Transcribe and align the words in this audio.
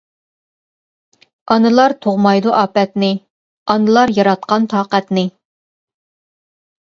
ئانىلار 1.55 1.93
تۇغمايدۇ 2.05 2.53
ئاپەتنى، 2.61 3.09
ئانىلار 3.73 4.13
ياراتقان 4.21 4.65
تاقەتنى. 4.71 5.27